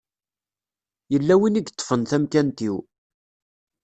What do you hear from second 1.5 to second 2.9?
i yeṭṭfen tamkant-iw.